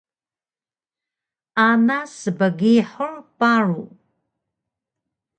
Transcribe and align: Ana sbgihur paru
Ana 1.67 1.97
sbgihur 2.19 3.13
paru 3.37 3.83